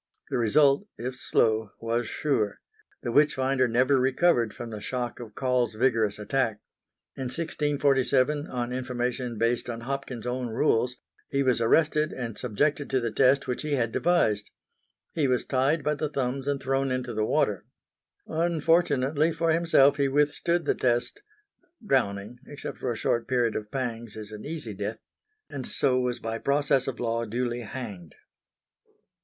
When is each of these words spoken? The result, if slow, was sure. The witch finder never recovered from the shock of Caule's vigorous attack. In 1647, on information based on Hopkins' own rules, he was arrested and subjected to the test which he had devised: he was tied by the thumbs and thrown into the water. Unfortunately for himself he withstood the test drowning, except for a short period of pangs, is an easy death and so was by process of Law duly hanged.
The 0.31 0.37
result, 0.39 0.87
if 0.97 1.15
slow, 1.15 1.73
was 1.79 2.07
sure. 2.07 2.59
The 3.03 3.11
witch 3.11 3.35
finder 3.35 3.67
never 3.67 3.99
recovered 3.99 4.51
from 4.51 4.71
the 4.71 4.81
shock 4.81 5.19
of 5.19 5.35
Caule's 5.35 5.75
vigorous 5.75 6.17
attack. 6.17 6.59
In 7.15 7.25
1647, 7.25 8.47
on 8.47 8.73
information 8.73 9.37
based 9.37 9.69
on 9.69 9.81
Hopkins' 9.81 10.25
own 10.25 10.49
rules, 10.49 10.95
he 11.29 11.43
was 11.43 11.61
arrested 11.61 12.11
and 12.13 12.35
subjected 12.35 12.89
to 12.89 12.99
the 12.99 13.11
test 13.11 13.47
which 13.47 13.61
he 13.61 13.73
had 13.73 13.91
devised: 13.91 14.49
he 15.13 15.27
was 15.27 15.45
tied 15.45 15.83
by 15.83 15.93
the 15.93 16.09
thumbs 16.09 16.47
and 16.47 16.59
thrown 16.59 16.89
into 16.89 17.13
the 17.13 17.23
water. 17.23 17.65
Unfortunately 18.25 19.31
for 19.31 19.51
himself 19.51 19.97
he 19.97 20.07
withstood 20.07 20.65
the 20.65 20.73
test 20.73 21.21
drowning, 21.85 22.39
except 22.47 22.79
for 22.79 22.91
a 22.91 22.97
short 22.97 23.27
period 23.27 23.55
of 23.55 23.69
pangs, 23.69 24.15
is 24.17 24.31
an 24.31 24.45
easy 24.45 24.73
death 24.73 24.97
and 25.47 25.67
so 25.67 25.99
was 25.99 26.17
by 26.17 26.39
process 26.39 26.87
of 26.87 26.99
Law 26.99 27.23
duly 27.23 27.59
hanged. 27.59 28.15